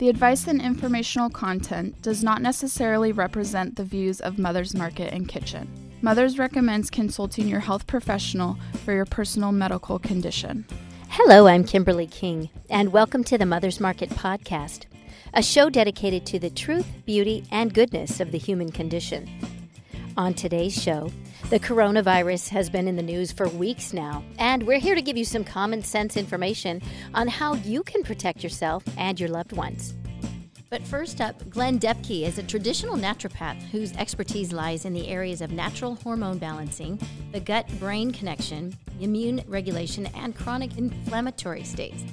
[0.00, 5.28] The advice and informational content does not necessarily represent the views of Mother's Market and
[5.28, 5.68] Kitchen.
[6.00, 10.64] Mothers recommends consulting your health professional for your personal medical condition.
[11.10, 14.86] Hello, I'm Kimberly King, and welcome to the Mother's Market Podcast,
[15.34, 19.28] a show dedicated to the truth, beauty, and goodness of the human condition.
[20.16, 21.12] On today's show,
[21.50, 25.16] the coronavirus has been in the news for weeks now, and we're here to give
[25.16, 26.80] you some common sense information
[27.12, 29.94] on how you can protect yourself and your loved ones.
[30.68, 35.40] But first up, Glenn Depke is a traditional naturopath whose expertise lies in the areas
[35.40, 37.00] of natural hormone balancing,
[37.32, 42.04] the gut brain connection, immune regulation, and chronic inflammatory states.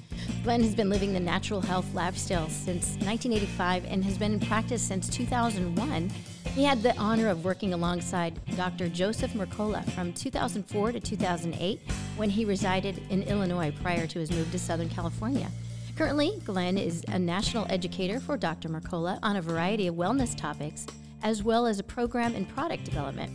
[0.44, 4.82] Glenn has been living the natural health lifestyle since 1985 and has been in practice
[4.82, 6.10] since 2001
[6.56, 8.90] he had the honor of working alongside Dr.
[8.90, 11.80] Joseph Mercola from 2004 to 2008
[12.16, 15.50] when he resided in Illinois prior to his move to Southern California.
[15.96, 18.70] Currently, Glenn is a national educator for Dr.
[18.70, 20.86] Mercola on a variety of wellness topics,
[21.24, 23.32] as well as a program in product development.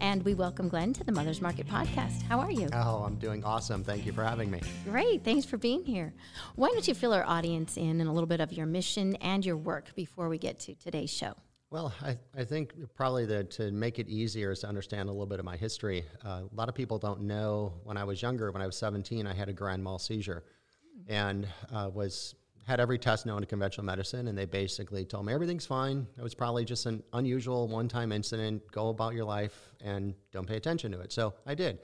[0.00, 2.22] And we welcome Glenn to the Mother's Market podcast.
[2.22, 2.68] How are you?
[2.72, 3.82] Oh, I'm doing awesome.
[3.82, 4.60] Thank you for having me.
[4.84, 5.24] Great.
[5.24, 6.12] Thanks for being here.
[6.56, 9.44] Why don't you fill our audience in in a little bit of your mission and
[9.44, 11.34] your work before we get to today's show?
[11.74, 15.26] Well, I, I think probably the, to make it easier is to understand a little
[15.26, 16.04] bit of my history.
[16.24, 19.26] Uh, a lot of people don't know when I was younger, when I was 17,
[19.26, 20.44] I had a grand mal seizure
[21.08, 25.32] and uh, was had every test known to conventional medicine, and they basically told me
[25.32, 26.06] everything's fine.
[26.16, 28.62] It was probably just an unusual one time incident.
[28.70, 31.12] Go about your life and don't pay attention to it.
[31.12, 31.80] So I did.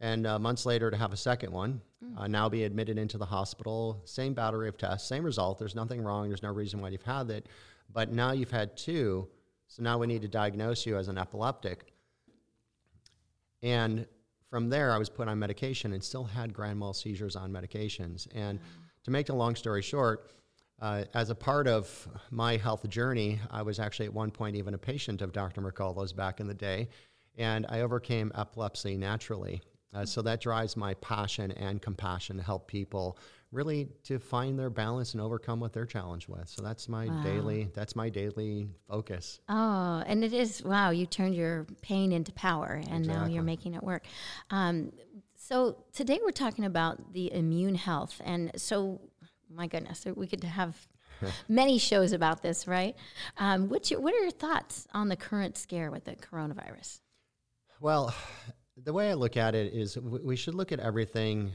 [0.00, 2.28] And uh, months later, to have a second one, mm.
[2.30, 5.58] now be admitted into the hospital, same battery of tests, same result.
[5.58, 6.28] There's nothing wrong.
[6.28, 7.46] There's no reason why you've had it.
[7.92, 9.28] But now you've had two,
[9.66, 11.92] so now we need to diagnose you as an epileptic.
[13.62, 14.06] And
[14.50, 18.26] from there, I was put on medication and still had grand mal seizures on medications.
[18.34, 18.60] And
[19.04, 20.30] to make the long story short,
[20.80, 24.74] uh, as a part of my health journey, I was actually at one point even
[24.74, 25.60] a patient of Dr.
[25.60, 26.88] Mercola's back in the day,
[27.36, 29.60] and I overcame epilepsy naturally.
[29.92, 33.18] Uh, so that drives my passion and compassion to help people
[33.50, 36.48] really to find their balance and overcome what they're challenged with.
[36.48, 37.22] So that's my wow.
[37.22, 39.40] daily that's my daily focus.
[39.48, 43.14] Oh, and it is wow, you turned your pain into power and exactly.
[43.14, 44.04] now you're making it work.
[44.50, 44.92] Um,
[45.34, 49.00] so today we're talking about the immune health and so
[49.50, 50.86] my goodness, we could have
[51.48, 52.94] many shows about this, right?
[53.38, 57.00] Um, what's your, what are your thoughts on the current scare with the coronavirus?
[57.80, 58.14] Well,
[58.76, 61.52] the way I look at it is we should look at everything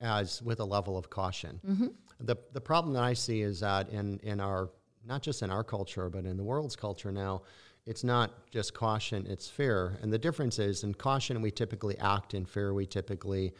[0.00, 1.60] as with a level of caution.
[1.66, 1.86] Mm-hmm.
[2.20, 4.70] The, the problem that I see is that in, in our,
[5.06, 7.42] not just in our culture, but in the world's culture now,
[7.86, 9.98] it's not just caution, it's fear.
[10.00, 13.52] And the difference is in caution, we typically act, in fear, we typically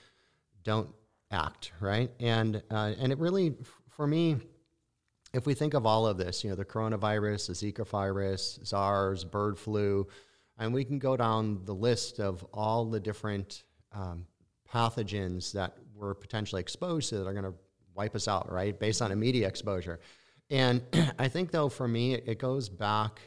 [0.63, 0.89] don't
[1.31, 2.11] act, right?
[2.21, 3.55] And, uh, and it really,
[3.91, 4.37] for me,
[5.35, 9.25] if we think of all of this, you know, the coronavirus, the Zika virus, SARS,
[9.25, 10.07] bird flu,
[10.59, 14.27] and we can go down the list of all the different um,
[14.73, 17.55] pathogens that we're potentially exposed to that are going to
[17.95, 18.79] wipe us out, right?
[18.79, 20.01] Based on immediate exposure.
[20.51, 20.83] And
[21.19, 23.21] I think, though, for me, it goes back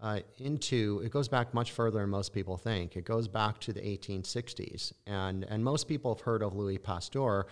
[0.00, 2.96] uh, into, it goes back much further than most people think.
[2.96, 4.92] It goes back to the 1860s.
[5.06, 7.46] And, and most people have heard of Louis Pasteur.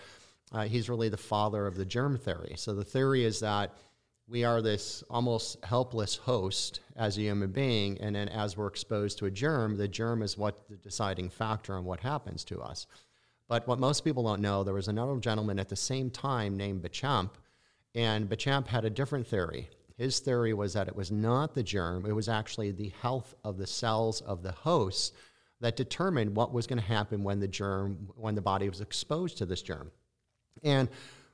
[0.51, 2.53] Uh, he's really the father of the germ theory.
[2.55, 3.75] So the theory is that
[4.27, 9.17] we are this almost helpless host as a human being, and then as we're exposed
[9.17, 12.85] to a germ, the germ is what the deciding factor on what happens to us.
[13.49, 16.83] But what most people don't know, there was another gentleman at the same time named
[16.83, 17.31] Bechamp,
[17.95, 19.69] and Bechamp had a different theory.
[19.97, 23.57] His theory was that it was not the germ, it was actually the health of
[23.57, 25.15] the cells of the host
[25.61, 29.37] that determined what was going to happen when the germ, when the body was exposed
[29.39, 29.91] to this germ.
[30.63, 30.87] And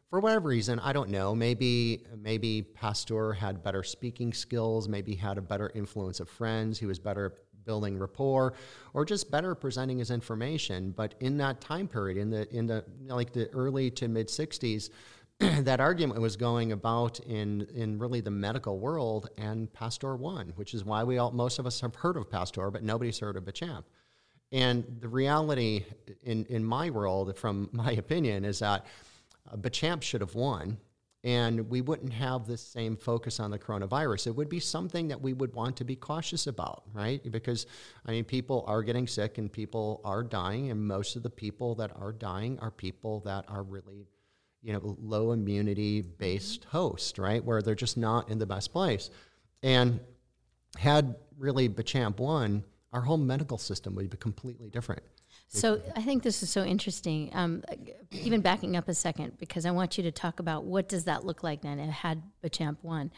[0.10, 1.36] for whatever reason, I don't know.
[1.36, 4.88] Maybe maybe Pasteur had better speaking skills.
[4.88, 6.80] Maybe had a better influence of friends.
[6.80, 7.34] He was better
[7.66, 8.54] building rapport
[8.94, 10.92] or just better presenting his information.
[10.92, 14.90] But in that time period, in the in the like the early to mid '60s,
[15.40, 20.74] that argument was going about in in really the medical world, and Pasteur won, which
[20.74, 23.44] is why we all most of us have heard of Pasteur, but nobody's heard of
[23.44, 23.84] Bechamp.
[24.52, 25.86] And the reality
[26.24, 28.86] in in my world, from my opinion, is that
[29.58, 30.78] Bechamp should have won
[31.26, 34.28] and we wouldn't have the same focus on the coronavirus.
[34.28, 37.20] It would be something that we would want to be cautious about, right?
[37.32, 37.66] Because,
[38.06, 41.74] I mean, people are getting sick and people are dying, and most of the people
[41.76, 44.06] that are dying are people that are really,
[44.62, 46.78] you know, low immunity based mm-hmm.
[46.78, 47.44] hosts, right?
[47.44, 49.10] Where they're just not in the best place.
[49.64, 50.00] And
[50.78, 52.64] had really Bechamp won,
[52.94, 55.02] our whole medical system would be completely different.
[55.48, 57.30] So I think this is so interesting.
[57.34, 57.64] Um,
[58.12, 61.26] even backing up a second, because I want you to talk about what does that
[61.26, 61.80] look like then.
[61.80, 63.12] It had Bechamp won,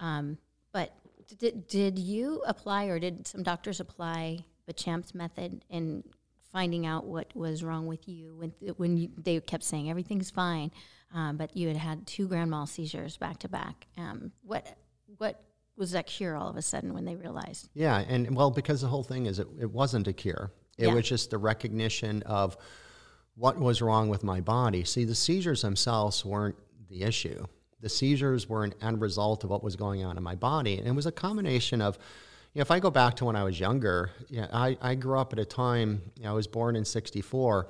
[0.00, 0.38] um,
[0.72, 0.92] but
[1.38, 6.04] did did you apply or did some doctors apply Bechamp's method in
[6.52, 10.70] finding out what was wrong with you when when you, they kept saying everything's fine,
[11.12, 13.86] um, but you had had two grand mal seizures back to back?
[13.96, 14.78] Um, what
[15.18, 15.42] what
[15.76, 17.68] was that cure all of a sudden when they realized?
[17.74, 20.52] Yeah, and well, because the whole thing is it, it wasn't a cure.
[20.78, 20.94] It Yeah.
[20.94, 22.56] was just the recognition of
[23.36, 24.84] what was wrong with my body.
[24.84, 26.56] See, the seizures themselves weren't
[26.88, 27.46] the issue.
[27.80, 30.78] The seizures were an end result of what was going on in my body.
[30.78, 31.96] And it was a combination of,
[32.52, 35.18] you know, if I go back to when I was younger, yeah, I, I grew
[35.18, 37.68] up at a time, you know, I was born in 64.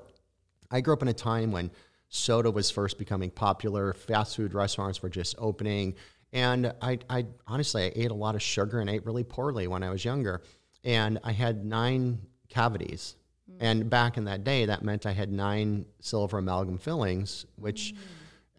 [0.71, 1.71] I grew up in a time when
[2.11, 5.95] soda was first becoming popular, fast food restaurants were just opening.
[6.33, 9.83] And I, I honestly, I ate a lot of sugar and ate really poorly when
[9.83, 10.43] I was younger.
[10.85, 12.21] And I had nine
[12.55, 13.17] cavities.
[13.51, 13.57] Hmm.
[13.61, 17.97] And back in that day, that meant I had nine silver amalgam fillings, which, hmm.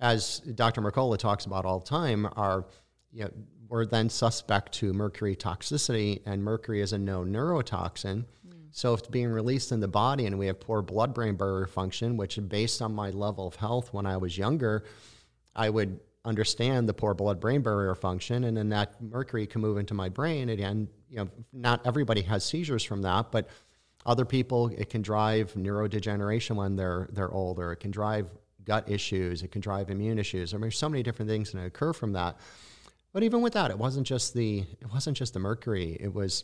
[0.01, 0.81] as Dr.
[0.81, 2.65] Mercola talks about all the time, are,
[3.11, 3.31] you know,
[3.67, 8.25] were then suspect to mercury toxicity, and mercury is a known neurotoxin.
[8.47, 8.51] Hmm.
[8.71, 12.17] So if it's being released in the body and we have poor blood-brain barrier function,
[12.17, 14.83] which based on my level of health when I was younger,
[15.55, 19.93] I would understand the poor blood-brain barrier function, and then that mercury can move into
[19.93, 20.49] my brain.
[20.49, 23.47] Again, you know, not everybody has seizures from that, but
[24.05, 27.71] other people it can drive neurodegeneration when they're they're older.
[27.71, 28.27] It can drive
[28.63, 29.43] gut issues.
[29.43, 30.53] It can drive immune issues.
[30.53, 32.37] I mean, there's so many different things that occur from that.
[33.13, 35.97] But even with that, it wasn't just the it wasn't just the mercury.
[35.99, 36.43] It was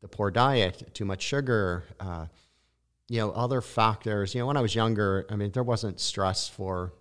[0.00, 2.26] the poor diet, too much sugar, uh,
[3.08, 4.34] you know, other factors.
[4.34, 6.92] You know, when I was younger, I mean, there wasn't stress for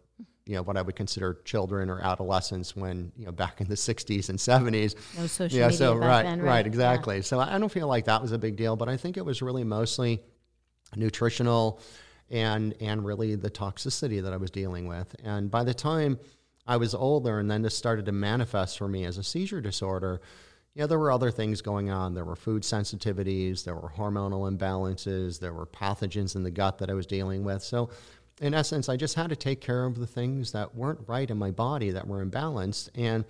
[0.45, 3.75] you know what I would consider children or adolescents when you know back in the
[3.75, 4.95] '60s and '70s.
[5.17, 6.69] No social yeah, media so back right, then, right, right, yeah.
[6.69, 7.21] exactly.
[7.21, 9.41] So I don't feel like that was a big deal, but I think it was
[9.41, 10.21] really mostly
[10.95, 11.79] nutritional
[12.29, 15.15] and and really the toxicity that I was dealing with.
[15.23, 16.17] And by the time
[16.65, 20.21] I was older and then this started to manifest for me as a seizure disorder,
[20.73, 22.13] you know, there were other things going on.
[22.13, 26.89] There were food sensitivities, there were hormonal imbalances, there were pathogens in the gut that
[26.89, 27.61] I was dealing with.
[27.61, 27.89] So
[28.41, 31.37] in essence, I just had to take care of the things that weren't right in
[31.37, 32.89] my body that were imbalanced.
[32.95, 33.23] And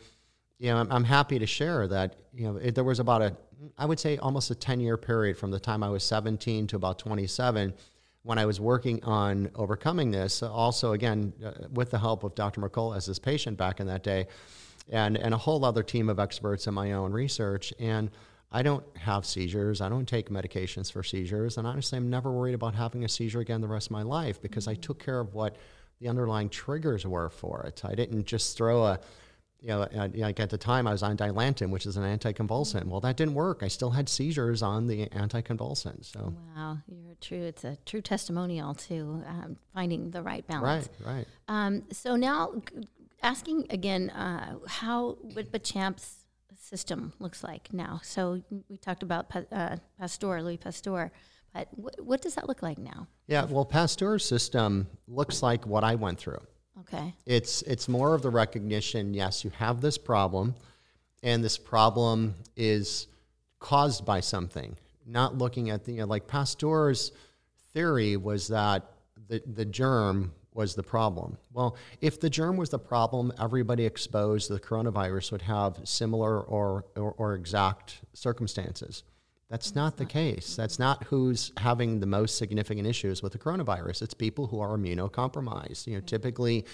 [0.58, 3.36] you know, I'm, I'm happy to share that you know it, there was about a,
[3.78, 6.76] I would say almost a 10 year period from the time I was 17 to
[6.78, 7.74] about 27
[8.24, 10.42] when I was working on overcoming this.
[10.44, 12.62] Also, again, uh, with the help of Dr.
[12.62, 14.28] Mercola as his patient back in that day,
[14.90, 17.74] and and a whole other team of experts in my own research.
[17.80, 18.10] And
[18.52, 19.80] I don't have seizures.
[19.80, 21.58] I don't take medications for seizures.
[21.58, 24.42] And honestly, I'm never worried about having a seizure again the rest of my life
[24.42, 25.56] because I took care of what
[26.00, 27.82] the underlying triggers were for it.
[27.86, 29.00] I didn't just throw a,
[29.62, 32.86] you know, like at the time I was on Dilantin, which is an anticonvulsant.
[32.86, 33.62] Well, that didn't work.
[33.62, 36.04] I still had seizures on the anticonvulsant.
[36.06, 37.44] So, Wow, you're true.
[37.44, 40.90] It's a true testimonial to um, finding the right balance.
[41.06, 41.28] right, right.
[41.48, 42.62] Um, so now,
[43.22, 46.21] asking again, uh, how what Bechamp's
[46.72, 48.00] system looks like now.
[48.04, 51.12] So we talked about uh, Pasteur, Louis Pasteur,
[51.54, 53.08] but wh- what does that look like now?
[53.28, 56.42] Yeah, well, Pasteur's system looks like what I went through.
[56.80, 57.14] Okay.
[57.26, 59.14] It's it's more of the recognition.
[59.14, 60.56] Yes, you have this problem,
[61.22, 63.08] and this problem is
[63.60, 64.78] caused by something.
[65.06, 67.12] Not looking at the you know, like Pasteur's
[67.74, 68.90] theory was that
[69.28, 71.38] the the germ was the problem.
[71.54, 76.42] Well, if the germ was the problem, everybody exposed to the coronavirus would have similar
[76.42, 79.04] or or, or exact circumstances.
[79.50, 80.56] That's not the case.
[80.56, 84.02] That's not who's having the most significant issues with the coronavirus.
[84.02, 85.88] It's people who are immunocompromised.
[85.88, 86.66] You know, typically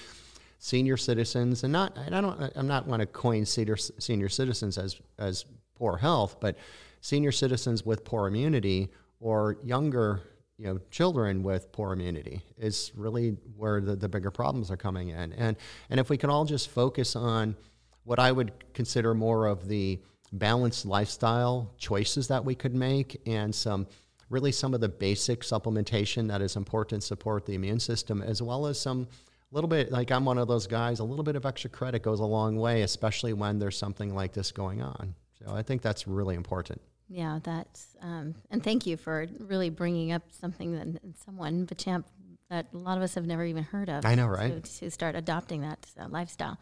[0.60, 1.98] senior citizens, and not.
[1.98, 2.52] And I don't.
[2.56, 6.56] I'm not want to coin senior senior citizens as as poor health, but
[7.02, 10.22] senior citizens with poor immunity or younger,
[10.58, 15.10] you know, children with poor immunity is really where the, the bigger problems are coming
[15.10, 15.34] in.
[15.34, 15.56] And
[15.90, 17.56] and if we can all just focus on
[18.04, 20.00] what I would consider more of the
[20.32, 23.88] balanced lifestyle choices that we could make and some
[24.30, 28.42] really some of the basic supplementation that is important to support the immune system as
[28.42, 29.08] well as some
[29.52, 32.20] little bit like I'm one of those guys a little bit of extra credit goes
[32.20, 36.08] a long way especially when there's something like this going on so I think that's
[36.08, 41.66] really important Yeah, that's um, and thank you for really bringing up something that someone
[41.66, 42.04] Bechamp
[42.50, 44.06] that a lot of us have never even heard of.
[44.06, 44.64] I know, right?
[44.64, 46.58] To, to start adopting that uh, lifestyle.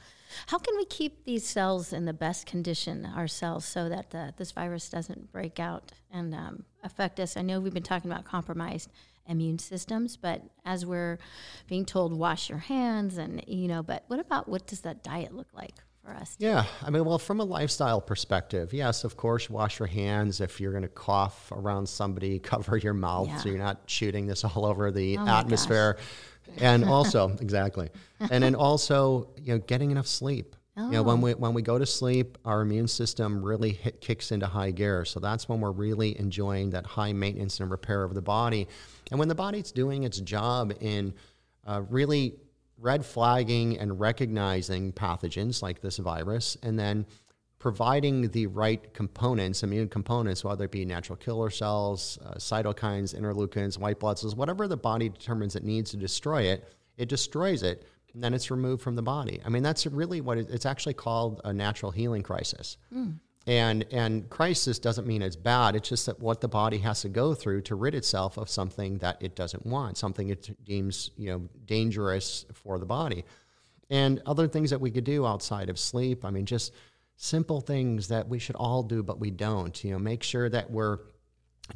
[0.47, 4.51] How can we keep these cells in the best condition ourselves so that the, this
[4.51, 7.37] virus doesn't break out and um, affect us?
[7.37, 8.89] I know we've been talking about compromised
[9.27, 11.19] immune systems, but as we're
[11.67, 15.33] being told, wash your hands and you know, but what about what does that diet
[15.35, 15.75] look like
[16.05, 16.35] for us?
[16.39, 20.39] Yeah, I mean, well, from a lifestyle perspective, yes, of course, wash your hands.
[20.41, 23.37] If you're going to cough around somebody, cover your mouth Yeah.
[23.37, 25.97] so you're not shooting this all over the Oh atmosphere.
[26.59, 30.55] And also, exactly, and then also, you know, getting enough sleep.
[30.77, 31.03] You know, Oh.
[31.03, 34.71] when we when we go to sleep, our immune system really hit, kicks into high
[34.71, 35.05] gear.
[35.05, 38.67] So that's when we're really enjoying that high maintenance and repair of the body.
[39.09, 41.13] And when the body's doing its job in
[41.65, 42.35] uh, really
[42.77, 47.05] red flagging and recognizing pathogens like this virus, and then
[47.57, 53.77] providing the right components, immune components, whether it be natural killer cells, uh, cytokines, interleukins,
[53.77, 57.87] white blood cells, whatever the body determines it needs to destroy it, it destroys it,
[58.13, 59.41] and then it's removed from the body.
[59.45, 62.77] I mean, that's really what it, it's actually called a natural healing crisis.
[63.47, 65.75] And and crisis doesn't mean it's bad.
[65.75, 68.97] It's just that what the body has to go through to rid itself of something
[68.99, 73.23] that it doesn't want, something it deems you know dangerous for the body,
[73.89, 76.25] and other things that we could do outside of sleep.
[76.25, 76.73] I mean, just
[77.17, 79.83] simple things that we should all do, but we don't.
[79.83, 80.99] You know, make sure that we're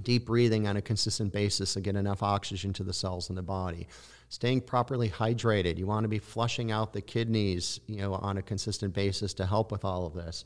[0.01, 3.41] deep breathing on a consistent basis to get enough oxygen to the cells in the
[3.41, 3.87] body
[4.29, 8.41] staying properly hydrated you want to be flushing out the kidneys you know on a
[8.41, 10.45] consistent basis to help with all of this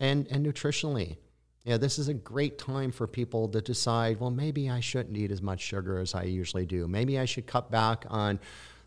[0.00, 1.16] and and nutritionally
[1.64, 5.30] yeah this is a great time for people to decide well maybe i shouldn't eat
[5.30, 8.38] as much sugar as i usually do maybe i should cut back on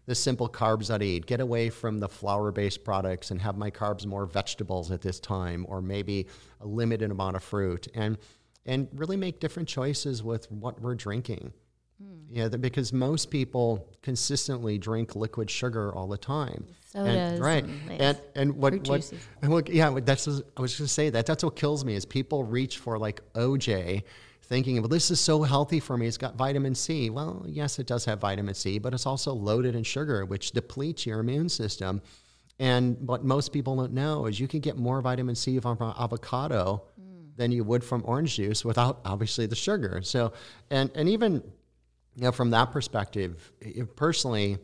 [0.07, 3.57] the simple carbs that I eat, get away from the flour based products and have
[3.57, 6.27] my carbs more vegetables at this time, or maybe
[6.61, 7.87] a limited amount of fruit.
[7.93, 8.17] And
[8.65, 11.53] and really make different choices with what we're drinking.
[12.29, 16.65] Yeah, th- because most people consistently drink liquid sugar all the time.
[16.85, 17.63] Sodas and, right?
[17.63, 21.25] and, And, and what what and what yeah, that's I was going to say that
[21.25, 24.03] that's what kills me is people reach for like OJ,
[24.43, 26.07] thinking, well, this is so healthy for me.
[26.07, 27.09] It's got vitamin C.
[27.09, 31.05] Well, yes, it does have vitamin C, but it's also loaded in sugar, which depletes
[31.05, 32.01] your immune system.
[32.59, 36.83] And what most people don't know is you can get more vitamin C from avocado
[37.35, 40.01] than you would from orange juice without obviously the sugar.
[40.03, 40.33] So,
[40.71, 41.43] and and even
[42.17, 44.57] you know from that perspective, i- personally,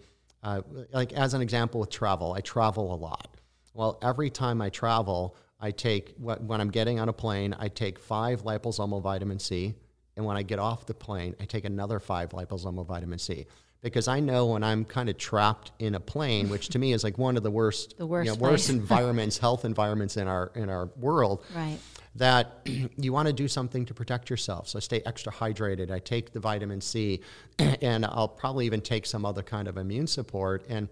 [0.44, 3.30] uh, like as an example with travel, I travel a lot.
[3.74, 7.98] Well, every time I travel, I take when I'm getting on a plane, I take
[8.00, 9.76] five liposomal vitamin C,
[10.18, 13.46] and when I get off the plane, I take another five liposomal vitamin C.
[13.84, 17.04] Because I know when I'm kind of trapped in a plane, which to me is
[17.04, 20.52] like one of the worst, The worst you know, worst environments, health environments in our
[20.56, 21.78] in our world Right.
[22.16, 22.66] that
[22.98, 24.70] you want to do something to protect yourself.
[24.70, 25.92] So stay extra hydrated.
[25.92, 27.20] I take the vitamin C,
[27.60, 30.66] and I'll probably even take some other kind of immune support.
[30.70, 30.88] And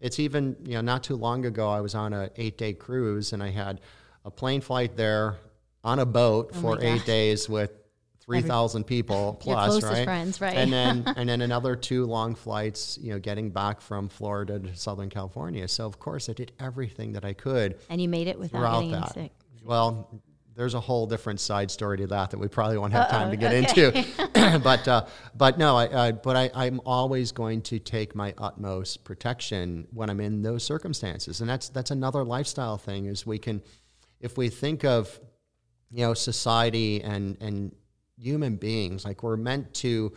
[0.00, 3.32] it's even you know not too long ago I was on a eight day cruise
[3.32, 3.80] and I had
[4.24, 5.36] a plane flight there
[5.82, 7.72] on a boat Oh for eight days with.
[8.26, 10.04] Three thousand people plus, right?
[10.04, 10.56] friends, right.
[10.56, 14.74] And then and then another two long flights, you know, getting back from Florida to
[14.74, 15.68] Southern California.
[15.68, 18.90] So of course I did everything that I could And you made it without getting
[18.92, 19.14] that.
[19.14, 19.32] sick.
[19.64, 20.22] Well,
[20.56, 23.30] there's a whole different side story to that that we probably won't have time Uh-oh,
[23.30, 23.98] to get okay.
[23.98, 24.58] into.
[24.64, 25.06] but uh,
[25.36, 30.08] but no, I, I but I, I'm always going to take my utmost protection when
[30.08, 33.04] I'm in those circumstances, and that's that's another lifestyle thing.
[33.04, 33.62] Is we can,
[34.18, 35.20] if we think of,
[35.90, 37.74] you know, society and and
[38.18, 40.12] human beings, like we're meant to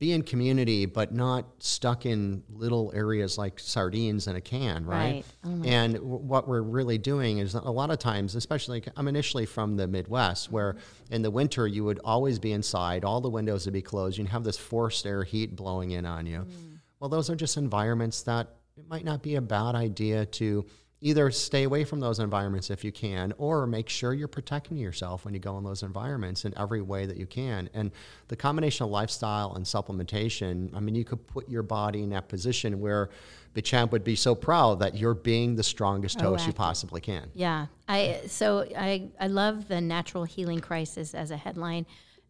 [0.00, 4.96] be in community, but not stuck in little areas like sardines in a can, right?
[4.96, 5.24] Right.
[5.44, 9.06] Oh and w- what we're really doing is a lot of times, especially like, I'm
[9.06, 10.76] initially from the Midwest, where
[11.10, 14.28] in the winter you would always be inside, all the windows would be closed, you'd
[14.28, 16.40] have this forced air heat blowing in on you.
[16.40, 16.78] Mm.
[16.98, 20.66] Well, those are just environments that it might not be a bad idea to
[21.04, 25.26] either stay away from those environments if you can, or make sure you're protecting yourself
[25.26, 27.68] when you go in those environments in every way that you can.
[27.74, 27.92] And
[28.28, 32.28] the combination of lifestyle and supplementation, I mean, you could put your body in that
[32.28, 33.10] position where
[33.54, 37.30] Bechamp would be so proud that you're being the strongest toast you possibly can.
[37.34, 41.84] Yeah, I so I I love the natural healing crisis as a headline.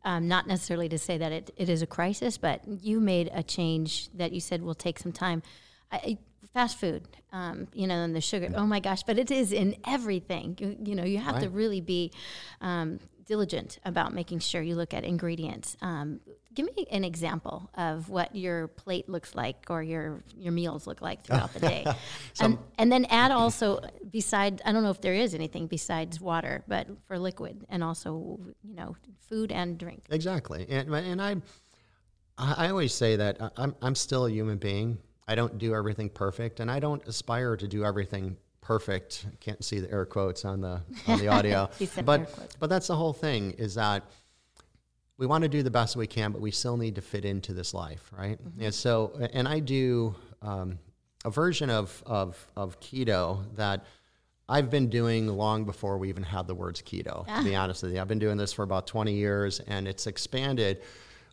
[0.04, 3.42] Um, not necessarily to say that it, it is a crisis, but you made a
[3.42, 5.42] change that you said will take some time.
[5.90, 6.18] I-
[6.54, 8.48] fast food, um, you know, and the sugar.
[8.54, 9.02] Oh my gosh!
[9.02, 10.56] But it is in everything.
[10.58, 12.12] You, you know, you have to really be
[12.62, 15.76] um, diligent about making sure you look at ingredients.
[15.82, 16.20] Um,
[16.54, 21.02] give me an example of what your plate looks like or your your meals look
[21.02, 21.84] like throughout the day,
[22.40, 23.80] and and then add also
[24.10, 28.38] beside I don't know if there is anything besides water, but for liquid and also
[28.62, 28.96] you know
[29.28, 30.04] food and drink.
[30.10, 31.36] Exactly, and and I,
[32.38, 34.98] I I always say that I'm I'm still a human being.
[35.26, 39.26] I don't do everything perfect, and I don't aspire to do everything perfect.
[39.40, 41.70] Can't see the air quotes on the on the audio,
[42.04, 43.52] but but that's the whole thing.
[43.52, 44.04] Is that
[45.16, 47.54] we want to do the best we can, but we still need to fit into
[47.54, 48.38] this life, right?
[48.58, 50.78] And so, and I do um,
[51.24, 53.84] a version of of of keto that
[54.48, 57.26] I've been doing long before we even had the words keto.
[57.38, 60.06] To be honest with you, I've been doing this for about 20 years, and it's
[60.06, 60.82] expanded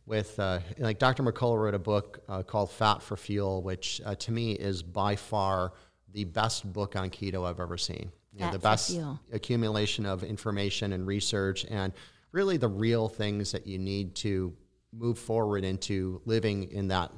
[0.06, 1.24] with uh, like Dr.
[1.24, 5.16] Mercola wrote a book uh, called Fat for Fuel, which uh, to me is by
[5.16, 5.74] far
[6.14, 8.12] the best book on keto I've ever seen.
[8.34, 8.98] You know, the best
[9.34, 11.92] accumulation of information and research, and
[12.32, 14.54] really the real things that you need to
[14.94, 17.12] move forward into living in that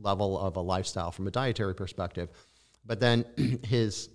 [0.00, 2.30] level of a lifestyle from a dietary perspective.
[2.84, 3.24] But then
[3.64, 4.08] his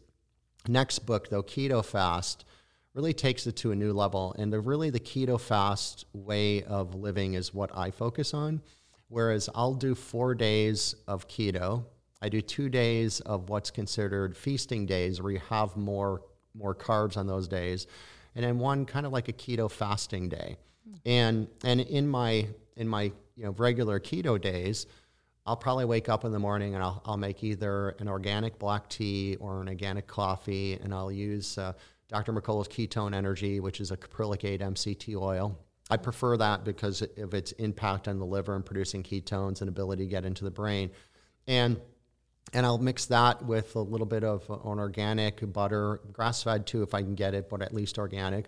[0.68, 2.46] next book, though, Keto Fast,
[2.94, 4.36] really takes it to a new level.
[4.38, 8.62] And the really the keto fast way of living is what I focus on.
[9.08, 11.86] Whereas I'll do four days of keto.
[12.22, 16.22] I do two days of what's considered feasting days, where you have more
[16.56, 17.88] more carbs on those days,
[18.36, 20.58] and then one kind of like a keto fasting day.
[21.06, 24.86] And and in my in my you know regular keto days,
[25.46, 28.90] I'll probably wake up in the morning and I'll, I'll make either an organic black
[28.90, 31.74] tea or an organic coffee, and I'll use uh,
[32.10, 32.34] Dr.
[32.34, 35.58] Mercola's ketone energy, which is a caprylic 8 MCT oil.
[35.90, 40.06] I prefer that because of its impact on the liver and producing ketones and ability
[40.06, 40.92] to get into the brain.
[41.48, 41.80] And
[42.54, 46.82] and I'll mix that with a little bit of an organic butter, grass fed too,
[46.82, 48.48] if I can get it, but at least organic.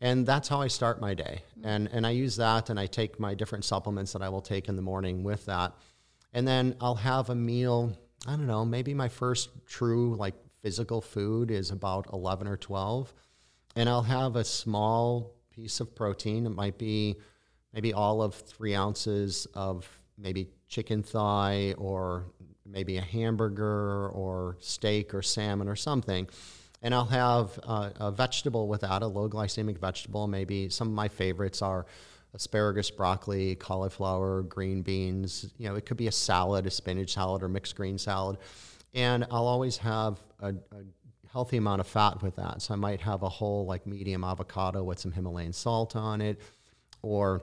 [0.00, 1.42] And that's how I start my day.
[1.60, 1.64] Mm.
[1.64, 4.68] And, and I use that and I take my different supplements that I will take
[4.68, 5.74] in the morning with that.
[6.32, 11.00] And then I'll have a meal, I don't know, maybe my first true like physical
[11.00, 13.12] food is about 11 or 12.
[13.76, 16.46] And I'll have a small piece of protein.
[16.46, 17.16] It might be
[17.72, 19.88] maybe all of three ounces of
[20.18, 22.26] maybe chicken thigh or
[22.64, 26.28] maybe a hamburger or steak or salmon or something.
[26.82, 30.26] And I'll have uh, a vegetable with that, a low glycemic vegetable.
[30.26, 31.86] Maybe some of my favorites are
[32.34, 35.52] asparagus, broccoli, cauliflower, green beans.
[35.58, 38.38] You know, it could be a salad, a spinach salad, or mixed green salad.
[38.94, 40.84] And I'll always have a, a
[41.30, 42.62] healthy amount of fat with that.
[42.62, 46.40] So I might have a whole, like, medium avocado with some Himalayan salt on it,
[47.00, 47.42] or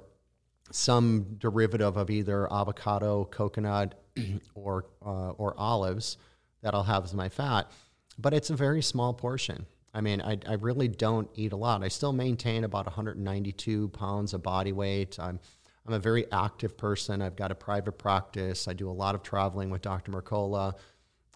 [0.71, 3.95] some derivative of either avocado, coconut,
[4.55, 6.17] or uh, or olives
[6.61, 7.71] that I'll have as my fat.
[8.17, 9.65] But it's a very small portion.
[9.93, 11.83] I mean, I, I really don't eat a lot.
[11.83, 15.19] I still maintain about 192 pounds of body weight.
[15.19, 15.39] I'm
[15.87, 17.21] I'm a very active person.
[17.21, 18.67] I've got a private practice.
[18.67, 20.11] I do a lot of traveling with Dr.
[20.11, 20.75] Mercola.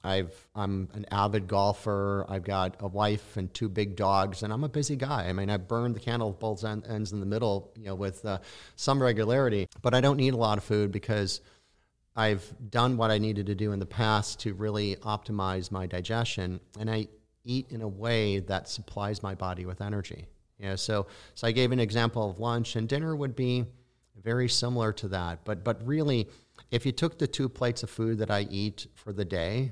[0.04, 2.26] I've I'm an avid golfer.
[2.28, 5.28] I've got a wife and two big dogs, and I'm a busy guy.
[5.30, 8.26] I mean, I burn the candle at both ends in the middle, you know, with
[8.26, 8.40] uh,
[8.76, 9.70] some regularity.
[9.82, 11.40] But I don't need a lot of food because
[12.18, 16.60] I've done what I needed to do in the past to really optimize my digestion,
[16.78, 17.08] and I
[17.46, 20.26] eat in a way that supplies my body with energy.
[20.60, 23.66] You know, so so I gave an example of lunch, and dinner would be
[24.22, 25.46] very similar to that.
[25.46, 26.28] But but really,
[26.72, 29.72] if you took the two plates of food that I eat for the day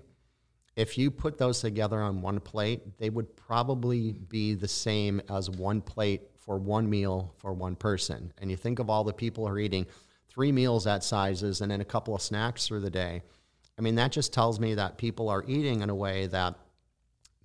[0.82, 5.48] if you put those together on one plate, they would probably be the same as
[5.48, 8.34] one plate for one meal for one person.
[8.40, 9.86] And you think of all the people who are eating
[10.28, 13.22] three meals at sizes and then a couple of snacks through the day.
[13.78, 16.56] I mean, that just tells me that people are eating in a way that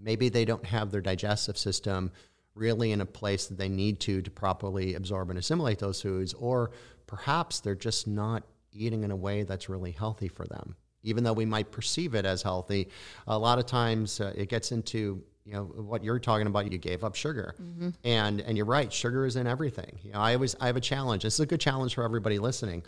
[0.01, 2.12] maybe they don't have their digestive system
[2.55, 6.33] really in a place that they need to to properly absorb and assimilate those foods,
[6.33, 6.70] or
[7.07, 10.75] perhaps they're just not eating in a way that's really healthy for them
[11.07, 12.88] even though we might perceive it as healthy,
[13.27, 16.71] a lot of times uh, it gets into you know what you're talking about.
[16.71, 17.90] You gave up sugar, mm-hmm.
[18.05, 18.92] and and you're right.
[18.92, 19.99] Sugar is in everything.
[20.03, 21.23] You know, I always I have a challenge.
[21.23, 22.83] This is a good challenge for everybody listening.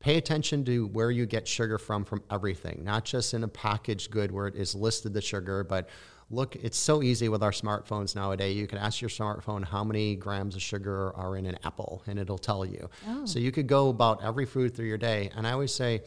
[0.00, 4.10] Pay attention to where you get sugar from from everything, not just in a packaged
[4.10, 5.88] good where it is listed the sugar, but
[6.30, 8.56] look, it's so easy with our smartphones nowadays.
[8.56, 12.18] You can ask your smartphone how many grams of sugar are in an apple, and
[12.18, 12.88] it'll tell you.
[13.06, 13.26] Oh.
[13.26, 15.30] So you could go about every food through your day.
[15.36, 16.02] And I always say,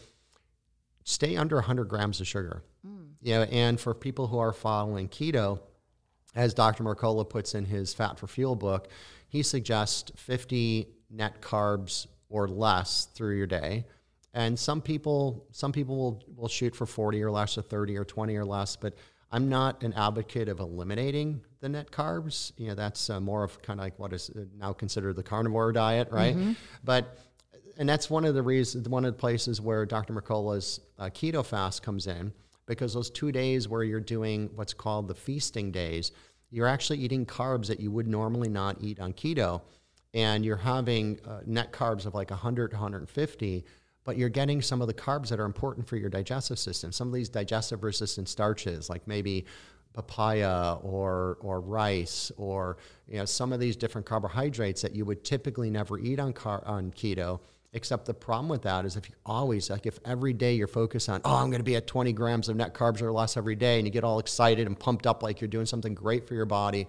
[1.03, 2.63] stay under 100 grams of sugar.
[2.85, 3.09] Mm.
[3.21, 5.59] You know, and for people who are following keto,
[6.35, 6.83] as Dr.
[6.83, 8.87] Mercola puts in his Fat for Fuel book,
[9.27, 13.85] he suggests 50 net carbs or less through your day.
[14.33, 18.03] And some people, some people will, will shoot for 40 or less, or 30 or
[18.03, 18.75] 20 or less.
[18.75, 18.95] But
[19.31, 22.51] I'm not an advocate of eliminating the net carbs.
[22.57, 25.71] You know, that's uh, more of kind of like what is now considered the carnivore
[25.71, 26.35] diet, right?
[26.35, 26.53] Mm-hmm.
[26.83, 27.17] But
[27.77, 30.13] and that's one of the reasons, one of the places where Dr.
[30.13, 32.33] Mercola's uh, keto fast comes in,
[32.65, 36.11] because those two days where you're doing what's called the feasting days,
[36.49, 39.61] you're actually eating carbs that you would normally not eat on keto,
[40.13, 43.65] and you're having uh, net carbs of like 100 150
[44.05, 46.91] but you're getting some of the carbs that are important for your digestive system.
[46.91, 49.45] Some of these digestive resistant starches, like maybe
[49.93, 55.23] papaya or or rice or you know some of these different carbohydrates that you would
[55.23, 57.39] typically never eat on car- on keto
[57.75, 61.09] Except the problem with that is if you always, like if every day you're focused
[61.09, 63.55] on, oh, I'm going to be at 20 grams of net carbs or less every
[63.55, 66.35] day, and you get all excited and pumped up like you're doing something great for
[66.35, 66.87] your body.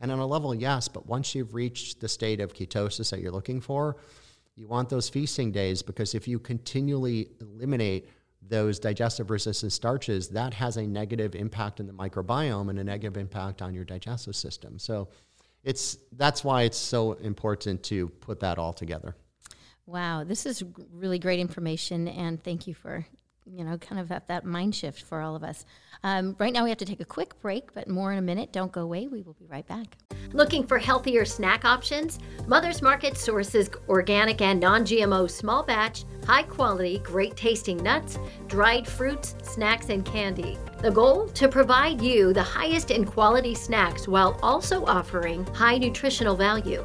[0.00, 3.30] And on a level, yes, but once you've reached the state of ketosis that you're
[3.30, 3.96] looking for,
[4.56, 8.08] you want those feasting days because if you continually eliminate
[8.42, 13.16] those digestive resistant starches, that has a negative impact in the microbiome and a negative
[13.16, 14.78] impact on your digestive system.
[14.78, 15.08] So
[15.62, 19.16] it's that's why it's so important to put that all together.
[19.86, 23.06] Wow, this is really great information, and thank you for
[23.46, 25.64] you know, kind of at that mind shift for all of us.
[26.02, 28.52] Um, right now, we have to take a quick break, but more in a minute.
[28.52, 29.06] Don't go away.
[29.06, 29.96] We will be right back.
[30.32, 32.18] Looking for healthier snack options?
[32.46, 38.86] Mother's Market sources organic and non GMO small batch, high quality, great tasting nuts, dried
[38.86, 40.58] fruits, snacks, and candy.
[40.78, 41.28] The goal?
[41.28, 46.84] To provide you the highest in quality snacks while also offering high nutritional value.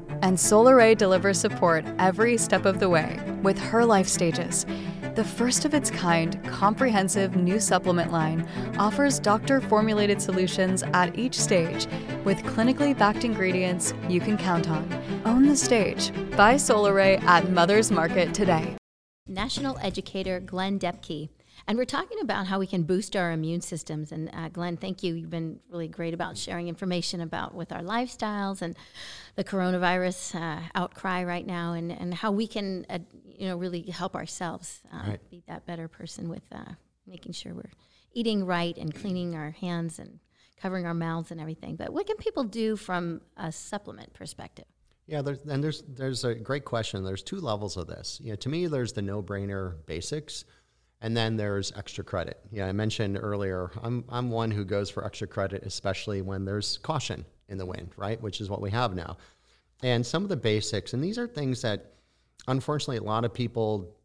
[0.21, 4.65] and Solaray delivers support every step of the way with her life stages.
[5.15, 11.37] The first of its kind, comprehensive new supplement line offers doctor formulated solutions at each
[11.37, 11.87] stage
[12.23, 14.87] with clinically backed ingredients you can count on.
[15.25, 16.11] Own the stage.
[16.37, 18.77] Buy Solaray at Mother's Market today.
[19.27, 21.29] National educator Glenn Depke
[21.67, 24.11] and we're talking about how we can boost our immune systems.
[24.11, 25.13] And uh, Glenn, thank you.
[25.13, 28.75] You've been really great about sharing information about with our lifestyles and
[29.35, 33.81] the coronavirus uh, outcry right now, and, and how we can, uh, you know, really
[33.83, 35.29] help ourselves uh, right.
[35.29, 36.73] be that better person with uh,
[37.07, 37.71] making sure we're
[38.13, 40.19] eating right and cleaning our hands and
[40.61, 41.75] covering our mouths and everything.
[41.75, 44.65] But what can people do from a supplement perspective?
[45.07, 47.03] Yeah, there's, and there's there's a great question.
[47.03, 48.19] There's two levels of this.
[48.23, 50.45] You know, to me, there's the no-brainer basics
[51.01, 52.39] and then there's extra credit.
[52.51, 56.77] Yeah, I mentioned earlier, I'm, I'm one who goes for extra credit, especially when there's
[56.77, 58.19] caution in the wind, right?
[58.21, 59.17] Which is what we have now.
[59.83, 61.93] And some of the basics, and these are things that
[62.47, 63.95] unfortunately a lot of people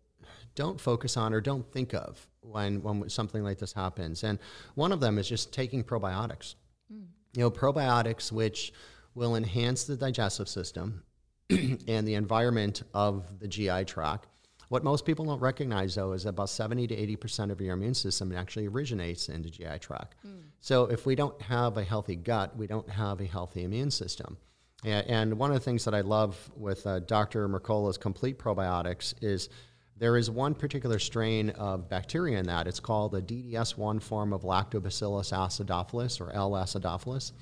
[0.55, 4.25] don't focus on or don't think of when, when something like this happens.
[4.25, 4.39] And
[4.75, 6.55] one of them is just taking probiotics.
[6.93, 7.07] Mm.
[7.35, 8.73] You know, probiotics, which
[9.15, 11.03] will enhance the digestive system
[11.51, 14.29] and the environment of the GI tract
[14.68, 18.37] what most people don't recognize, though, is about 70 to 80% of your immune system
[18.37, 20.16] actually originates in the GI tract.
[20.26, 20.42] Mm.
[20.61, 24.37] So if we don't have a healthy gut, we don't have a healthy immune system.
[24.85, 27.48] And one of the things that I love with uh, Dr.
[27.48, 29.48] Mercola's complete probiotics is
[29.96, 32.68] there is one particular strain of bacteria in that.
[32.68, 36.52] It's called a DDS1 form of Lactobacillus acidophilus or L.
[36.52, 37.33] acidophilus.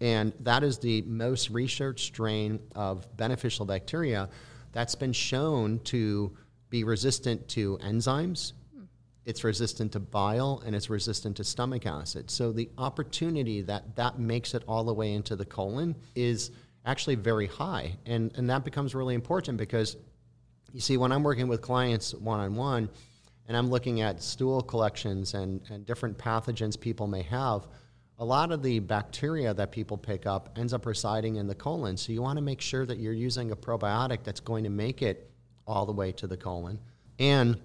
[0.00, 4.28] And that is the most researched strain of beneficial bacteria
[4.72, 6.36] that's been shown to
[6.70, 8.52] be resistant to enzymes,
[9.24, 12.30] it's resistant to bile, and it's resistant to stomach acid.
[12.30, 16.50] So the opportunity that that makes it all the way into the colon is
[16.86, 17.96] actually very high.
[18.06, 19.96] And, and that becomes really important because
[20.72, 22.88] you see, when I'm working with clients one on one,
[23.46, 27.66] and I'm looking at stool collections and, and different pathogens people may have,
[28.18, 31.96] a lot of the bacteria that people pick up ends up residing in the colon.
[31.96, 35.02] So you want to make sure that you're using a probiotic that's going to make
[35.02, 35.27] it
[35.68, 36.80] all the way to the colon.
[37.20, 37.60] And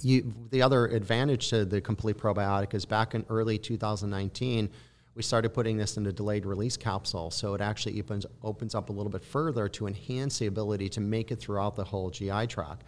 [0.00, 4.70] you, the other advantage to the complete probiotic is back in early 2019,
[5.14, 7.30] we started putting this in a delayed release capsule.
[7.30, 11.00] So it actually opens, opens up a little bit further to enhance the ability to
[11.00, 12.84] make it throughout the whole GI tract.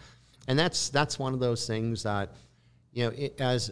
[0.49, 2.33] And that's, that's one of those things that,
[2.93, 3.71] you know, it, as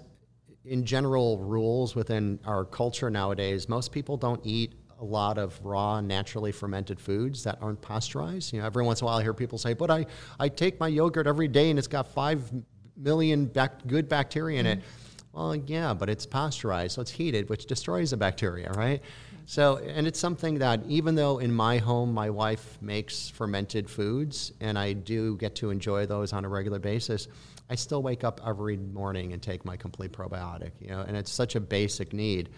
[0.65, 6.01] in general rules within our culture nowadays, most people don't eat a lot of raw,
[6.01, 8.53] naturally fermented foods that aren't pasteurized.
[8.53, 10.07] You know, every once in a while I hear people say, "But I,
[10.41, 12.51] I take my yogurt every day and it's got five
[12.97, 14.79] million bac- good bacteria in mm-hmm.
[14.79, 14.85] it."
[15.33, 19.03] Well, yeah, but it's pasteurized, so it's heated, which destroys the bacteria, right?
[19.47, 24.53] So, and it's something that even though in my home my wife makes fermented foods
[24.61, 27.29] and I do get to enjoy those on a regular basis,
[27.69, 31.33] I still wake up every morning and take my complete probiotic, you know, and it's
[31.33, 32.51] such a basic need.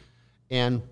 [0.51, 0.83] And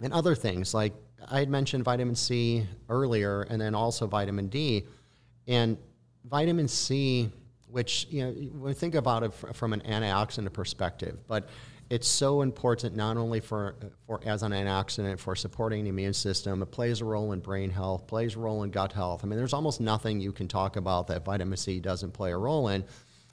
[0.00, 0.92] and other things like
[1.30, 4.86] I had mentioned vitamin C earlier, and then also vitamin D.
[5.46, 5.76] And
[6.24, 7.30] vitamin C,
[7.68, 11.48] which you know, we think about it from an antioxidant perspective, but
[11.90, 13.74] it's so important not only for,
[14.06, 17.68] for as an antioxidant for supporting the immune system, it plays a role in brain
[17.68, 19.24] health, plays a role in gut health.
[19.24, 22.36] I mean, there's almost nothing you can talk about that vitamin C doesn't play a
[22.36, 22.84] role in.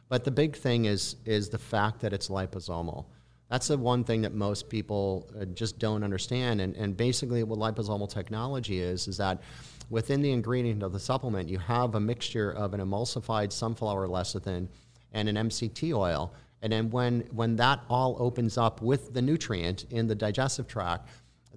[0.09, 3.05] But the big thing is is the fact that it's liposomal.
[3.49, 6.59] That's the one thing that most people uh, just don't understand.
[6.59, 9.41] And, and basically, what liposomal technology is, is that
[9.89, 14.67] within the ingredient of the supplement, you have a mixture of an emulsified sunflower lecithin
[15.13, 16.33] and an MCT oil.
[16.61, 21.07] And then when, when that all opens up with the nutrient in the digestive tract,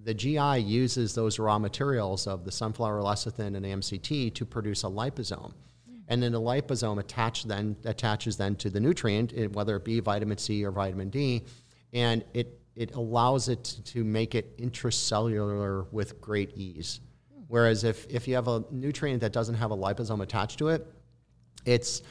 [0.03, 4.85] the GI uses those raw materials of the sunflower lecithin and the MCT to produce
[4.85, 5.53] a liposome.
[6.09, 10.39] And then the liposome attach then, attaches then to the nutrient, whether it be vitamin
[10.39, 11.45] C or vitamin D,
[11.93, 17.01] and it, it allows it to make it intracellular with great ease.
[17.49, 20.87] Whereas if, if you have a nutrient that doesn't have a liposome attached to it,
[21.65, 22.03] it's,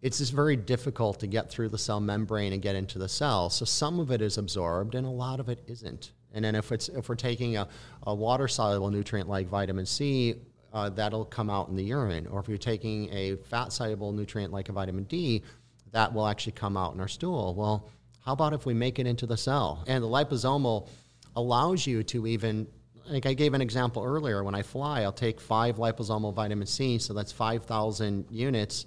[0.00, 3.50] it's just very difficult to get through the cell membrane and get into the cell.
[3.50, 6.12] So some of it is absorbed and a lot of it isn't.
[6.32, 7.68] And then if, it's, if we're taking a,
[8.04, 10.36] a water soluble nutrient like vitamin C,
[10.72, 12.26] uh, that'll come out in the urine.
[12.28, 15.42] Or if you're taking a fat soluble nutrient like a vitamin D,
[15.92, 17.54] that will actually come out in our stool.
[17.54, 17.88] Well,
[18.24, 19.84] how about if we make it into the cell?
[19.86, 20.88] And the liposomal
[21.36, 22.66] allows you to even,
[23.06, 26.98] like I gave an example earlier, when I fly, I'll take five liposomal vitamin C,
[26.98, 28.86] so that's 5,000 units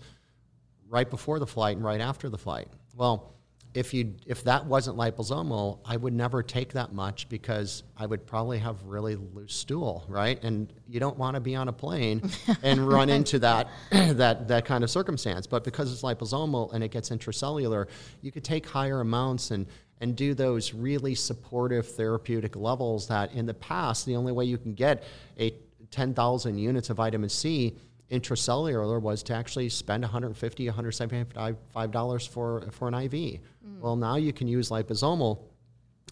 [0.87, 2.67] right before the flight and right after the flight.
[2.95, 3.33] Well,
[3.73, 8.25] if you if that wasn't liposomal, I would never take that much because I would
[8.25, 10.41] probably have really loose stool, right?
[10.43, 12.29] And you don't want to be on a plane
[12.63, 15.47] and run into that that that kind of circumstance.
[15.47, 17.87] But because it's liposomal and it gets intracellular,
[18.21, 19.65] you could take higher amounts and
[20.01, 24.57] and do those really supportive therapeutic levels that in the past the only way you
[24.57, 25.03] can get
[25.39, 25.53] a
[25.91, 27.77] 10,000 units of vitamin C
[28.11, 33.11] intracellular was to actually spend 150 175 dollars for for an IV.
[33.11, 33.39] Mm.
[33.79, 35.39] Well, now you can use liposomal,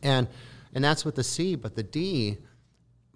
[0.01, 0.27] and
[0.73, 1.55] and that's with the C.
[1.55, 2.37] But the D,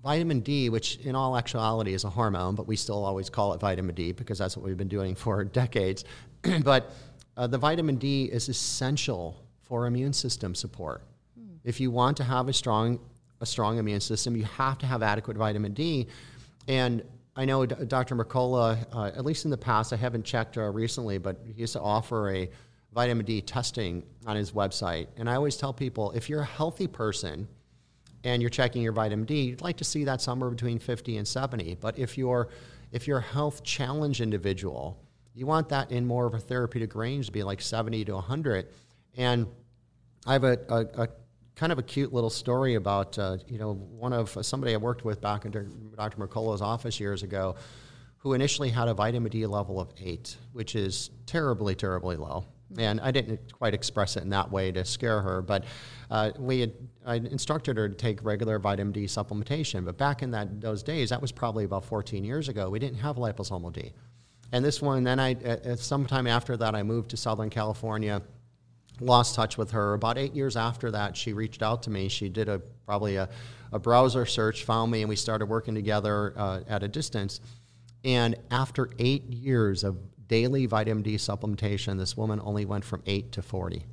[0.03, 3.59] vitamin D, which in all actuality is a hormone, but we still always call it
[3.59, 6.05] vitamin D because that's what we've been doing for decades.
[6.63, 6.91] but
[7.37, 11.01] uh, the vitamin D is essential for immune system support.
[11.39, 11.57] Mm.
[11.63, 12.99] If you want to have a strong
[13.41, 16.07] a strong immune system, you have to have adequate vitamin D.
[16.67, 17.03] And
[17.35, 18.15] I know Dr.
[18.15, 21.73] Mercola, uh, at least in the past, I haven't checked uh, recently, but he used
[21.73, 22.49] to offer a
[22.93, 25.07] vitamin D testing on his website.
[25.17, 27.47] And I always tell people if you're a healthy person
[28.23, 31.27] and you're checking your vitamin D, you'd like to see that somewhere between 50 and
[31.27, 31.75] 70.
[31.81, 32.47] But if you're
[32.93, 34.97] if you're a health challenge individual,
[35.33, 38.69] you want that in more of a therapeutic range to be like 70 to 100.
[39.17, 39.47] And
[40.25, 41.07] I have a, a, a
[41.55, 44.77] kind of a cute little story about uh, you know one of uh, somebody I
[44.77, 46.17] worked with back in Dr.
[46.17, 47.55] Mercola's office years ago,
[48.17, 52.45] who initially had a vitamin D level of eight, which is terribly, terribly low.
[52.77, 55.65] And I didn't quite express it in that way to scare her, but
[56.09, 56.73] uh, we had,
[57.05, 59.85] I instructed her to take regular vitamin D supplementation.
[59.85, 62.69] But back in that those days, that was probably about 14 years ago.
[62.69, 63.93] We didn't have liposomal D,
[64.51, 65.03] and this one.
[65.03, 68.21] Then I, uh, sometime after that, I moved to Southern California
[68.99, 69.93] lost touch with her.
[69.93, 72.07] About eight years after that, she reached out to me.
[72.07, 73.29] She did a probably a,
[73.71, 77.41] a browser search, found me, and we started working together uh, at a distance.
[78.03, 83.31] And after eight years of daily vitamin D supplementation, this woman only went from eight
[83.33, 83.85] to 40.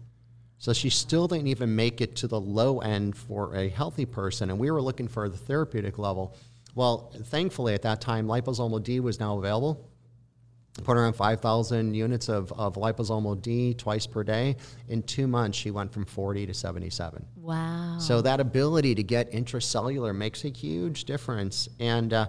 [0.58, 4.50] So she still didn't even make it to the low end for a healthy person.
[4.50, 6.36] And we were looking for the therapeutic level.
[6.74, 9.91] Well, thankfully, at that time, liposomal D was now available
[10.84, 14.56] put her on 5,000 units of, of liposomal D twice per day.
[14.88, 17.26] In two months, she went from 40 to 77.
[17.36, 17.98] Wow.
[17.98, 21.68] So that ability to get intracellular makes a huge difference.
[21.78, 22.28] And, uh,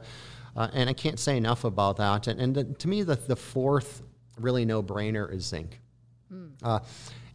[0.58, 2.28] uh, and I can't say enough about that.
[2.28, 4.04] And, and the, to me, the, the fourth
[4.38, 5.80] really no brainer is zinc.
[6.32, 6.52] Mm.
[6.62, 6.80] Uh,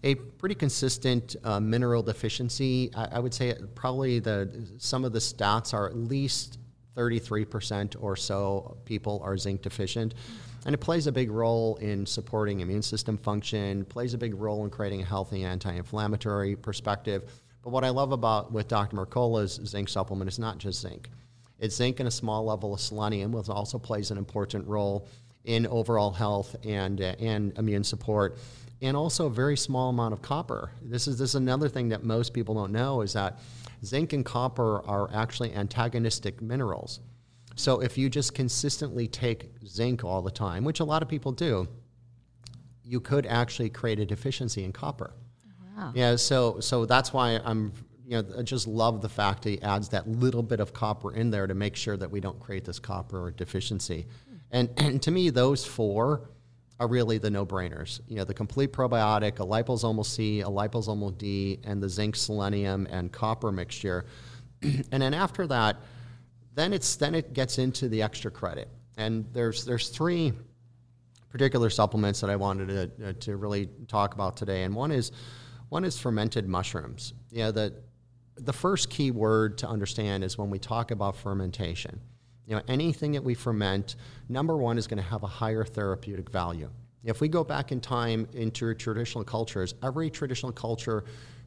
[0.04, 2.90] a pretty consistent uh, mineral deficiency.
[2.94, 6.58] I, I, would say probably the some of the stats are at least
[6.96, 10.14] 33% or so people are zinc deficient.
[10.14, 10.47] Mm.
[10.68, 14.64] And it plays a big role in supporting immune system function, plays a big role
[14.64, 17.32] in creating a healthy anti-inflammatory perspective.
[17.64, 18.94] But what I love about with Dr.
[18.94, 21.08] Mercola's zinc supplement is not just zinc.
[21.58, 25.08] It's zinc and a small level of selenium, which also plays an important role
[25.44, 28.36] in overall health and, uh, and immune support,
[28.82, 30.70] and also a very small amount of copper.
[30.82, 33.38] This is, this is another thing that most people don't know is that
[33.86, 37.00] zinc and copper are actually antagonistic minerals.
[37.58, 41.32] So if you just consistently take zinc all the time, which a lot of people
[41.32, 41.66] do,
[42.84, 45.12] you could actually create a deficiency in copper.
[45.76, 45.92] Wow.
[45.94, 47.72] Yeah, so so that's why I'm
[48.04, 51.12] you know I just love the fact that he adds that little bit of copper
[51.12, 54.06] in there to make sure that we don't create this copper deficiency.
[54.28, 54.36] Hmm.
[54.52, 56.30] And and to me those four
[56.80, 58.00] are really the no-brainers.
[58.06, 62.86] You know, the complete probiotic, a liposomal C, a liposomal D, and the zinc, selenium,
[62.88, 64.06] and copper mixture.
[64.62, 65.78] and then after that,
[66.58, 70.32] then it's then it gets into the extra credit, and there's there's three
[71.30, 75.12] particular supplements that I wanted to, uh, to really talk about today, and one is
[75.68, 77.14] one is fermented mushrooms.
[77.30, 77.74] Yeah, the
[78.36, 82.00] the first key word to understand is when we talk about fermentation.
[82.46, 83.96] You know, anything that we ferment,
[84.28, 86.70] number one is going to have a higher therapeutic value.
[87.04, 91.04] If we go back in time into traditional cultures, every traditional culture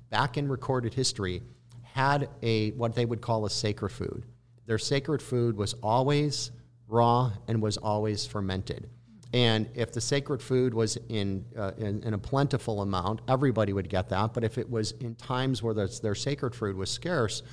[0.10, 1.42] back in recorded history
[1.84, 4.24] had a what they would call a sacred food.
[4.72, 6.50] Their sacred food was always
[6.88, 8.90] raw and was always fermented.
[9.34, 13.90] And if the sacred food was in, uh, in, in, a plentiful amount, everybody would
[13.90, 14.34] get that.
[14.34, 17.44] But if it was in times where their sacred food was scarce,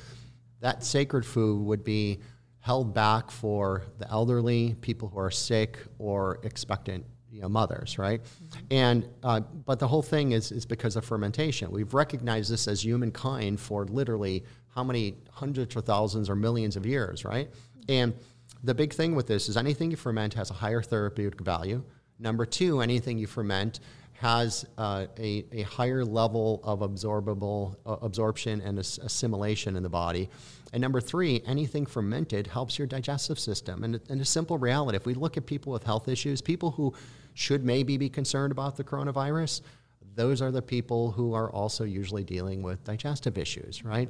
[0.60, 2.20] that sacred food would be
[2.60, 8.22] held back for the elderly, people who are sick, or expectant you know, mothers, right?
[8.22, 8.58] Mm-hmm.
[8.70, 11.72] And uh, but the whole thing is is because of fermentation.
[11.72, 16.86] We've recognized this as humankind for literally how many hundreds or thousands or millions of
[16.86, 17.48] years, right?
[17.88, 18.14] And
[18.62, 21.82] the big thing with this is anything you ferment has a higher therapeutic value.
[22.18, 23.80] Number two, anything you ferment
[24.14, 30.28] has uh, a, a higher level of absorbable uh, absorption and assimilation in the body.
[30.72, 33.84] And number three, anything fermented helps your digestive system.
[33.84, 36.94] And, and a simple reality, if we look at people with health issues, people who
[37.34, 39.60] should maybe be concerned about the coronavirus,
[40.16, 44.08] those are the people who are also usually dealing with digestive issues, right?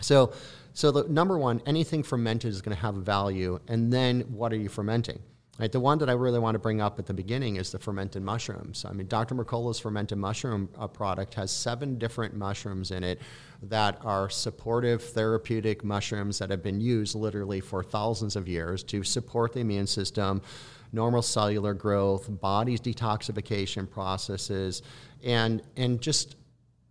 [0.00, 0.32] So,
[0.72, 3.58] so the number one, anything fermented is going to have value.
[3.68, 5.20] And then what are you fermenting?
[5.58, 7.80] Right, the one that I really want to bring up at the beginning is the
[7.80, 8.84] fermented mushrooms.
[8.84, 9.34] I mean, Dr.
[9.34, 13.20] Mercola's fermented mushroom uh, product has seven different mushrooms in it
[13.64, 19.02] that are supportive therapeutic mushrooms that have been used literally for thousands of years to
[19.02, 20.42] support the immune system,
[20.92, 24.82] normal cellular growth, body's detoxification processes,
[25.24, 26.36] and and just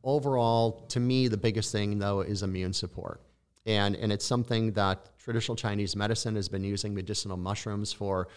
[0.08, 3.22] overall, to me, the biggest thing though is immune support.
[3.68, 8.30] And, and it's something that traditional Chinese medicine has been using medicinal mushrooms for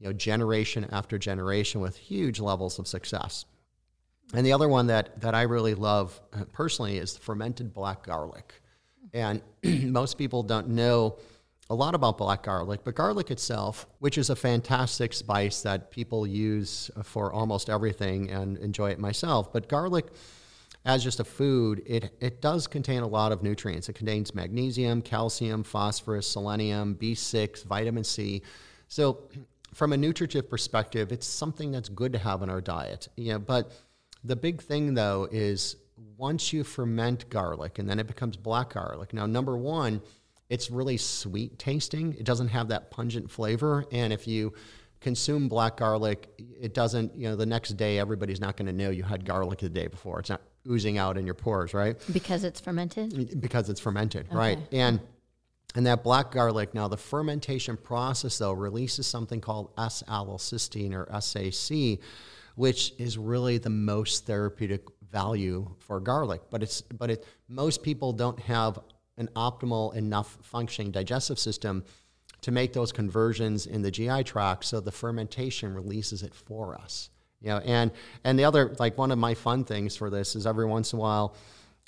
[0.00, 3.44] you know, generation after generation with huge levels of success.
[4.34, 8.60] And the other one that, that I really love uh, personally is fermented black garlic.
[9.14, 11.18] And most people don't know
[11.70, 16.26] a lot about black garlic, but garlic itself, which is a fantastic spice that people
[16.26, 20.06] use for almost everything and enjoy it myself, but garlic
[20.84, 23.88] as just a food, it, it does contain a lot of nutrients.
[23.88, 28.42] It contains magnesium, calcium, phosphorus, selenium, B6, vitamin C.
[28.88, 29.28] So,
[29.74, 33.08] from a nutritive perspective, it's something that's good to have in our diet.
[33.16, 33.72] Yeah, but
[34.24, 35.76] the big thing though is
[36.16, 39.14] once you ferment garlic and then it becomes black garlic.
[39.14, 40.02] Now, number one,
[40.50, 42.14] it's really sweet tasting.
[42.18, 43.86] It doesn't have that pungent flavor.
[43.90, 44.52] And if you
[45.00, 46.28] consume black garlic,
[46.60, 49.60] it doesn't, you know, the next day everybody's not going to know you had garlic
[49.60, 50.20] the day before.
[50.20, 51.96] It's not oozing out in your pores, right?
[52.12, 53.40] Because it's fermented?
[53.40, 54.36] Because it's fermented, okay.
[54.36, 54.58] right?
[54.70, 55.00] And
[55.74, 61.98] and that black garlic, now the fermentation process though releases something called S-allylcysteine or SAC,
[62.56, 66.42] which is really the most therapeutic value for garlic.
[66.50, 68.78] But it's but it most people don't have
[69.18, 71.84] an optimal enough functioning digestive system
[72.42, 77.08] to make those conversions in the GI tract, so the fermentation releases it for us.
[77.42, 77.90] You know, and
[78.24, 80.98] and the other like one of my fun things for this is every once in
[80.98, 81.36] a while,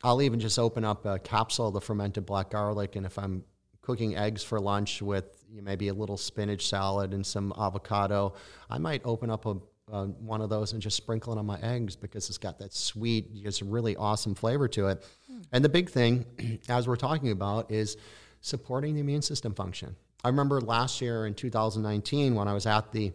[0.03, 3.45] I'll even just open up a capsule of the fermented black garlic, and if I'm
[3.83, 8.35] cooking eggs for lunch with you know, maybe a little spinach salad and some avocado,
[8.71, 9.57] I might open up a
[9.93, 12.73] uh, one of those and just sprinkle it on my eggs because it's got that
[12.73, 15.05] sweet, just really awesome flavor to it.
[15.31, 15.45] Mm.
[15.53, 16.25] And the big thing,
[16.69, 17.97] as we're talking about, is
[18.41, 19.95] supporting the immune system function.
[20.23, 23.13] I remember last year in 2019 when I was at the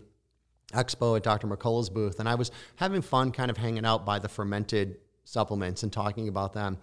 [0.73, 1.47] expo at Dr.
[1.47, 5.83] Mercola's booth, and I was having fun kind of hanging out by the fermented supplements
[5.83, 6.77] and talking about them.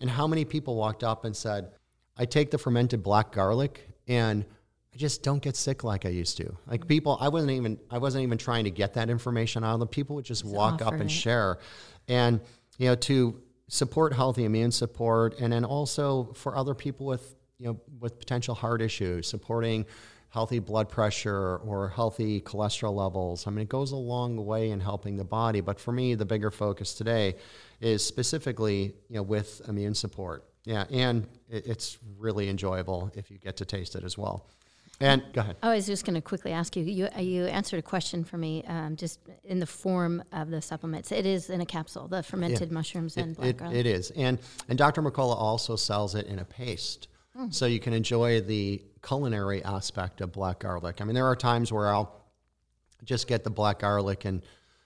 [0.00, 1.70] And how many people walked up and said,
[2.16, 4.44] I take the fermented black garlic and
[4.92, 6.56] I just don't get sick like I used to.
[6.66, 9.80] Like people, I wasn't even I wasn't even trying to get that information out of
[9.80, 9.88] them.
[9.88, 11.10] People would just walk up and it.
[11.10, 11.58] share,
[12.08, 12.40] and
[12.78, 17.66] you know to support healthy immune support, and then also for other people with you
[17.66, 19.84] know with potential heart issues, supporting
[20.30, 23.46] healthy blood pressure or healthy cholesterol levels.
[23.46, 25.60] I mean, it goes a long way in helping the body.
[25.60, 27.36] But for me, the bigger focus today
[27.80, 30.44] is specifically, you know, with immune support.
[30.64, 34.50] Yeah, and it's really enjoyable if you get to taste it as well.
[35.00, 35.56] And go ahead.
[35.62, 36.82] Oh, I was just going to quickly ask you.
[36.82, 41.12] You you answered a question for me, um, just in the form of the supplements.
[41.12, 42.74] It is in a capsule, the fermented yeah.
[42.74, 43.76] mushrooms and black it, garlic.
[43.76, 44.38] It is, and
[44.68, 45.00] and Dr.
[45.00, 47.06] Mercola also sells it in a paste.
[47.38, 47.54] Mm.
[47.54, 51.00] So you can enjoy the culinary aspect of black garlic.
[51.00, 52.24] I mean, there are times where I'll
[53.04, 54.42] just get the black garlic and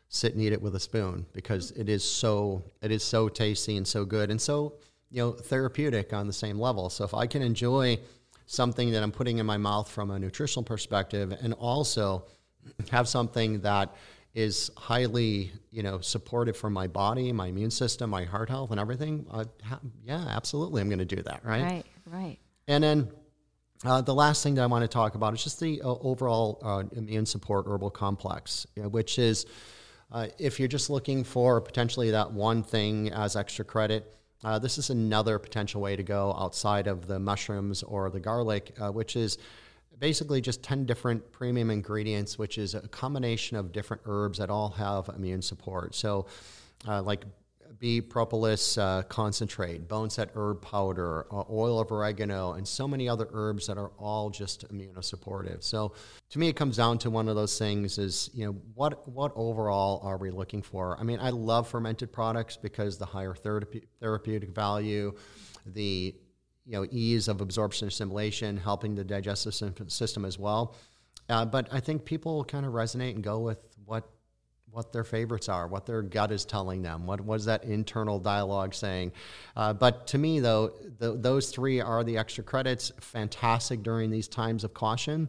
[0.08, 3.78] sit and eat it with a spoon because it is so it is so tasty
[3.78, 4.74] and so good and so
[5.10, 6.90] you know therapeutic on the same level.
[6.90, 7.98] So if I can enjoy
[8.46, 12.26] something that I'm putting in my mouth from a nutritional perspective and also
[12.90, 13.94] have something that
[14.34, 18.80] is highly, you know, supportive for my body, my immune system, my heart health, and
[18.80, 21.62] everything, uh, ha- yeah, absolutely, I'm going to do that, right?
[21.62, 22.38] Right, right.
[22.66, 23.10] And then
[23.84, 26.60] uh, the last thing that I want to talk about is just the uh, overall
[26.62, 29.46] uh, immune support herbal complex, which is
[30.12, 34.14] uh, if you're just looking for potentially that one thing as extra credit,
[34.44, 38.74] uh, this is another potential way to go outside of the mushrooms or the garlic,
[38.80, 39.38] uh, which is
[39.98, 44.70] basically just 10 different premium ingredients, which is a combination of different herbs that all
[44.70, 45.94] have immune support.
[45.94, 46.26] So,
[46.86, 47.24] uh, like
[47.82, 53.28] bee propolis uh, concentrate, boneset herb powder, uh, oil of oregano, and so many other
[53.32, 55.64] herbs that are all just immunosupportive.
[55.64, 55.92] So,
[56.30, 59.32] to me, it comes down to one of those things: is you know what what
[59.34, 60.96] overall are we looking for?
[60.98, 65.14] I mean, I love fermented products because the higher therapeutic value,
[65.66, 66.14] the
[66.64, 69.54] you know, ease of absorption and assimilation, helping the digestive
[69.88, 70.76] system as well.
[71.28, 73.64] Uh, but I think people kind of resonate and go with
[74.72, 78.72] what their favorites are, what their gut is telling them, what was that internal dialogue
[78.72, 79.12] saying.
[79.54, 82.90] Uh, but to me, though, the, those three are the extra credits.
[83.00, 85.28] Fantastic during these times of caution.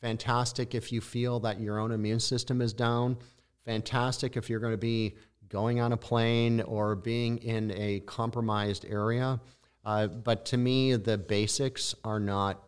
[0.00, 3.18] Fantastic if you feel that your own immune system is down.
[3.66, 5.14] Fantastic if you're going to be
[5.50, 9.38] going on a plane or being in a compromised area.
[9.84, 12.62] Uh, but to me, the basics are not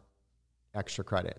[0.74, 1.38] extra credit.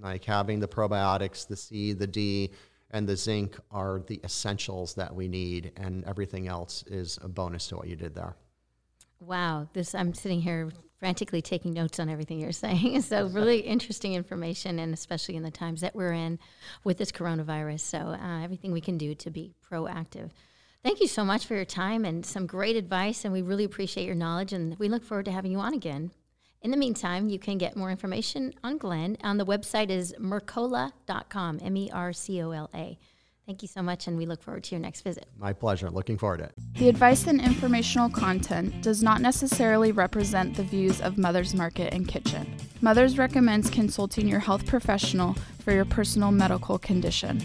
[0.00, 2.50] Like having the probiotics, the C, the D,
[2.94, 7.66] and the zinc are the essentials that we need, and everything else is a bonus
[7.68, 8.36] to what you did there.
[9.18, 10.70] Wow, this I'm sitting here
[11.00, 13.02] frantically taking notes on everything you're saying.
[13.02, 16.38] So really interesting information, and especially in the times that we're in
[16.84, 17.80] with this coronavirus.
[17.80, 20.30] So uh, everything we can do to be proactive.
[20.84, 24.06] Thank you so much for your time and some great advice, and we really appreciate
[24.06, 26.12] your knowledge, and we look forward to having you on again.
[26.64, 31.60] In the meantime, you can get more information on Glenn on the website is mercola.com,
[31.62, 32.98] M E R C O L A.
[33.44, 35.26] Thank you so much, and we look forward to your next visit.
[35.36, 35.90] My pleasure.
[35.90, 36.54] Looking forward to it.
[36.78, 42.08] The advice and informational content does not necessarily represent the views of Mother's Market and
[42.08, 42.56] Kitchen.
[42.80, 47.42] Mother's recommends consulting your health professional for your personal medical condition.